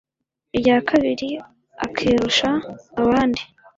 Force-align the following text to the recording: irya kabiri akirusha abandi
irya 0.57 0.77
kabiri 0.89 1.29
akirusha 1.85 2.49
abandi 3.01 3.41